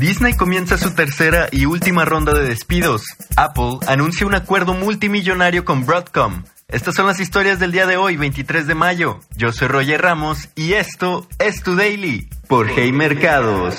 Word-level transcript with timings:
Disney 0.00 0.32
comienza 0.32 0.78
su 0.78 0.94
tercera 0.94 1.50
y 1.52 1.66
última 1.66 2.06
ronda 2.06 2.32
de 2.32 2.48
despidos. 2.48 3.04
Apple 3.36 3.80
anuncia 3.86 4.26
un 4.26 4.34
acuerdo 4.34 4.72
multimillonario 4.72 5.66
con 5.66 5.84
Broadcom. 5.84 6.44
Estas 6.68 6.94
son 6.94 7.06
las 7.06 7.20
historias 7.20 7.58
del 7.58 7.70
día 7.70 7.84
de 7.84 7.98
hoy, 7.98 8.16
23 8.16 8.66
de 8.66 8.74
mayo. 8.74 9.20
Yo 9.36 9.52
soy 9.52 9.68
Roger 9.68 10.00
Ramos 10.00 10.48
y 10.54 10.72
esto 10.72 11.28
es 11.38 11.62
Tu 11.62 11.76
Daily 11.76 12.30
por 12.48 12.70
Hey 12.70 12.92
Mercados. 12.92 13.76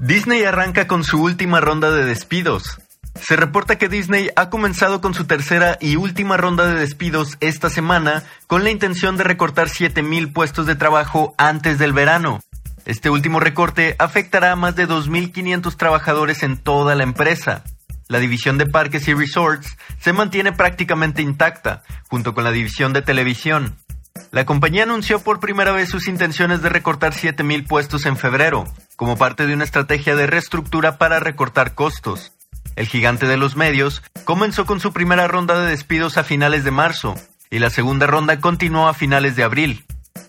Disney 0.00 0.42
arranca 0.42 0.88
con 0.88 1.04
su 1.04 1.22
última 1.22 1.60
ronda 1.60 1.92
de 1.92 2.04
despidos. 2.04 2.80
Se 3.14 3.36
reporta 3.36 3.78
que 3.78 3.88
Disney 3.88 4.30
ha 4.34 4.50
comenzado 4.50 5.00
con 5.00 5.14
su 5.14 5.26
tercera 5.26 5.78
y 5.80 5.94
última 5.94 6.36
ronda 6.36 6.66
de 6.66 6.74
despidos 6.74 7.36
esta 7.38 7.70
semana 7.70 8.24
con 8.48 8.64
la 8.64 8.70
intención 8.70 9.16
de 9.16 9.22
recortar 9.22 9.68
7.000 9.68 10.32
puestos 10.32 10.66
de 10.66 10.74
trabajo 10.74 11.36
antes 11.38 11.78
del 11.78 11.92
verano. 11.92 12.40
Este 12.86 13.08
último 13.08 13.40
recorte 13.40 13.96
afectará 13.98 14.52
a 14.52 14.56
más 14.56 14.76
de 14.76 14.86
2.500 14.86 15.76
trabajadores 15.76 16.42
en 16.42 16.58
toda 16.58 16.94
la 16.94 17.02
empresa. 17.02 17.64
La 18.08 18.18
división 18.18 18.58
de 18.58 18.66
parques 18.66 19.08
y 19.08 19.14
resorts 19.14 19.78
se 19.98 20.12
mantiene 20.12 20.52
prácticamente 20.52 21.22
intacta, 21.22 21.82
junto 22.08 22.34
con 22.34 22.44
la 22.44 22.50
división 22.50 22.92
de 22.92 23.00
televisión. 23.00 23.76
La 24.30 24.44
compañía 24.44 24.82
anunció 24.82 25.20
por 25.20 25.40
primera 25.40 25.72
vez 25.72 25.88
sus 25.88 26.08
intenciones 26.08 26.60
de 26.60 26.68
recortar 26.68 27.14
7.000 27.14 27.66
puestos 27.66 28.04
en 28.04 28.18
febrero, 28.18 28.66
como 28.96 29.16
parte 29.16 29.46
de 29.46 29.54
una 29.54 29.64
estrategia 29.64 30.14
de 30.14 30.26
reestructura 30.26 30.98
para 30.98 31.20
recortar 31.20 31.74
costos. 31.74 32.32
El 32.76 32.86
gigante 32.86 33.26
de 33.26 33.38
los 33.38 33.56
medios 33.56 34.02
comenzó 34.24 34.66
con 34.66 34.80
su 34.80 34.92
primera 34.92 35.26
ronda 35.26 35.58
de 35.58 35.70
despidos 35.70 36.18
a 36.18 36.24
finales 36.24 36.64
de 36.64 36.70
marzo, 36.70 37.14
y 37.50 37.60
la 37.60 37.70
segunda 37.70 38.06
ronda 38.06 38.40
continuó 38.40 38.88
a 38.88 38.94
finales 38.94 39.36
de 39.36 39.44
abril. 39.44 39.84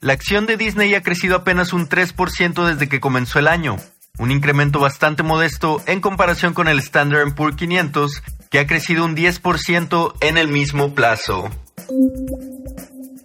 La 0.00 0.12
acción 0.12 0.46
de 0.46 0.56
Disney 0.56 0.94
ha 0.94 1.02
crecido 1.02 1.36
apenas 1.36 1.72
un 1.72 1.88
3% 1.88 2.66
desde 2.66 2.88
que 2.88 3.00
comenzó 3.00 3.38
el 3.38 3.48
año, 3.48 3.76
un 4.18 4.30
incremento 4.30 4.78
bastante 4.78 5.22
modesto 5.22 5.82
en 5.86 6.00
comparación 6.00 6.52
con 6.52 6.68
el 6.68 6.78
Standard 6.80 7.34
Poor's 7.34 7.56
500, 7.56 8.22
que 8.50 8.58
ha 8.58 8.66
crecido 8.66 9.04
un 9.04 9.16
10% 9.16 10.14
en 10.20 10.38
el 10.38 10.48
mismo 10.48 10.94
plazo. 10.94 11.50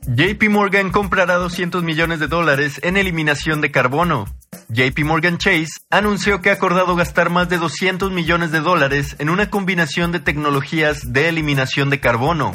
JP 0.08 0.50
Morgan 0.50 0.92
comprará 0.92 1.36
200 1.36 1.84
millones 1.84 2.20
de 2.20 2.28
dólares 2.28 2.80
en 2.84 2.98
eliminación 2.98 3.62
de 3.62 3.72
carbono. 3.72 4.26
JP 4.70 5.00
Morgan 5.04 5.38
Chase 5.38 5.82
anunció 5.90 6.42
que 6.42 6.50
ha 6.50 6.54
acordado 6.54 6.96
gastar 6.96 7.30
más 7.30 7.50
de 7.50 7.58
200 7.58 8.12
millones 8.12 8.52
de 8.52 8.62
dólares 8.62 9.18
en 9.20 9.30
una 9.30 9.50
combinación 9.50 10.14
de 10.14 10.22
tecnologías 10.22 11.12
de 11.12 11.28
eliminación 11.28 11.90
de 11.90 12.00
carbono, 12.00 12.54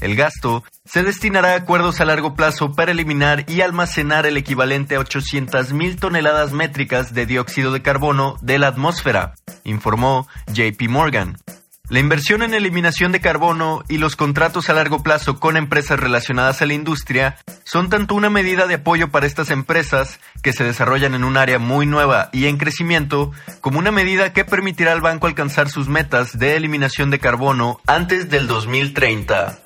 el 0.00 0.16
gasto 0.16 0.64
se 0.84 1.02
destinará 1.02 1.52
a 1.52 1.56
acuerdos 1.56 2.00
a 2.00 2.04
largo 2.04 2.34
plazo 2.34 2.72
para 2.72 2.92
eliminar 2.92 3.44
y 3.48 3.60
almacenar 3.60 4.26
el 4.26 4.36
equivalente 4.36 4.96
a 4.96 5.00
800.000 5.00 5.98
toneladas 5.98 6.52
métricas 6.52 7.14
de 7.14 7.26
dióxido 7.26 7.72
de 7.72 7.82
carbono 7.82 8.36
de 8.42 8.58
la 8.58 8.68
atmósfera, 8.68 9.34
informó 9.64 10.28
JP 10.52 10.88
Morgan. 10.88 11.36
La 11.88 12.00
inversión 12.00 12.42
en 12.42 12.52
eliminación 12.52 13.12
de 13.12 13.20
carbono 13.20 13.84
y 13.88 13.98
los 13.98 14.16
contratos 14.16 14.68
a 14.68 14.72
largo 14.72 15.04
plazo 15.04 15.38
con 15.38 15.56
empresas 15.56 16.00
relacionadas 16.00 16.60
a 16.60 16.66
la 16.66 16.74
industria 16.74 17.36
son 17.62 17.90
tanto 17.90 18.16
una 18.16 18.28
medida 18.28 18.66
de 18.66 18.74
apoyo 18.74 19.12
para 19.12 19.26
estas 19.26 19.52
empresas, 19.52 20.18
que 20.42 20.52
se 20.52 20.64
desarrollan 20.64 21.14
en 21.14 21.22
un 21.22 21.36
área 21.36 21.60
muy 21.60 21.86
nueva 21.86 22.28
y 22.32 22.46
en 22.46 22.58
crecimiento, 22.58 23.30
como 23.60 23.78
una 23.78 23.92
medida 23.92 24.32
que 24.32 24.44
permitirá 24.44 24.90
al 24.90 25.00
banco 25.00 25.28
alcanzar 25.28 25.68
sus 25.68 25.88
metas 25.88 26.36
de 26.36 26.56
eliminación 26.56 27.10
de 27.10 27.20
carbono 27.20 27.80
antes 27.86 28.30
del 28.30 28.48
2030. 28.48 29.65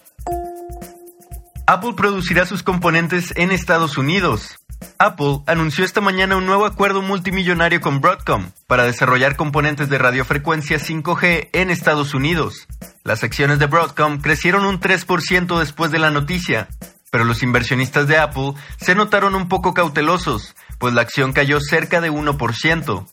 Apple 1.72 1.92
producirá 1.92 2.46
sus 2.46 2.64
componentes 2.64 3.32
en 3.36 3.52
Estados 3.52 3.96
Unidos. 3.96 4.58
Apple 4.98 5.42
anunció 5.46 5.84
esta 5.84 6.00
mañana 6.00 6.36
un 6.36 6.44
nuevo 6.44 6.66
acuerdo 6.66 7.00
multimillonario 7.00 7.80
con 7.80 8.00
Broadcom 8.00 8.50
para 8.66 8.82
desarrollar 8.82 9.36
componentes 9.36 9.88
de 9.88 9.96
radiofrecuencia 9.96 10.80
5G 10.80 11.50
en 11.52 11.70
Estados 11.70 12.12
Unidos. 12.12 12.66
Las 13.04 13.22
acciones 13.22 13.60
de 13.60 13.66
Broadcom 13.66 14.20
crecieron 14.20 14.64
un 14.64 14.80
3% 14.80 15.60
después 15.60 15.92
de 15.92 16.00
la 16.00 16.10
noticia, 16.10 16.66
pero 17.12 17.22
los 17.22 17.44
inversionistas 17.44 18.08
de 18.08 18.18
Apple 18.18 18.54
se 18.76 18.96
notaron 18.96 19.36
un 19.36 19.48
poco 19.48 19.72
cautelosos, 19.72 20.56
pues 20.80 20.92
la 20.92 21.02
acción 21.02 21.32
cayó 21.32 21.60
cerca 21.60 22.00
de 22.00 22.10
1%. 22.10 23.06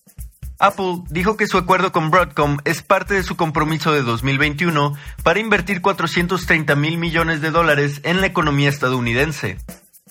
Apple 0.60 1.04
dijo 1.10 1.38
que 1.38 1.48
su 1.48 1.58
acuerdo 1.58 1.92
con 1.92 2.10
Broadcom 2.10 2.58
es 2.66 2.82
parte 2.82 3.14
de 3.14 3.24
su 3.24 3.36
compromiso 3.36 3.92
de 3.92 4.02
2021 4.02 4.94
para 5.24 5.40
invertir 5.40 5.82
430 5.82 6.76
mil 6.76 6.98
millones 6.98 7.42
de 7.42 7.52
dólares 7.52 8.02
en 8.04 8.22
la 8.22 8.28
economía 8.28 8.70
estadounidense. 8.70 9.58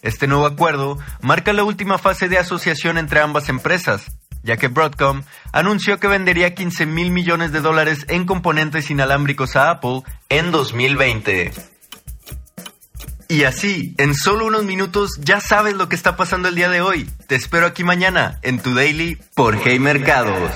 Este 0.03 0.29
nuevo 0.29 0.47
acuerdo 0.47 0.99
marca 1.21 1.53
la 1.53 1.65
última 1.65 1.99
fase 1.99 2.29
de 2.29 2.39
asociación 2.39 2.97
entre 2.97 3.21
ambas 3.21 3.49
empresas, 3.49 4.12
ya 4.45 4.56
que 4.56 4.69
Broadcom 4.69 5.23
anunció 5.53 5.99
que 5.99 6.06
vendería 6.06 6.55
15 6.55 6.87
mil 6.87 7.11
millones 7.11 7.51
de 7.51 7.61
dólares 7.61 8.06
en 8.09 8.25
componentes 8.25 8.89
inalámbricos 8.91 9.56
a 9.56 9.71
Apple 9.71 10.03
en 10.29 10.53
2020. 10.53 11.75
Y 13.28 13.42
así, 13.44 13.94
en 13.98 14.14
solo 14.14 14.47
unos 14.47 14.64
minutos 14.64 15.19
ya 15.20 15.41
sabes 15.41 15.75
lo 15.75 15.88
que 15.88 15.97
está 15.97 16.16
pasando 16.16 16.48
el 16.48 16.54
día 16.54 16.69
de 16.69 16.81
hoy. 16.81 17.10
Te 17.26 17.34
espero 17.34 17.66
aquí 17.66 17.82
mañana 17.82 18.38
en 18.42 18.60
tu 18.60 18.75
daily 18.75 19.19
por 19.34 19.59
Hey 19.62 19.81
Mercados. 19.81 20.53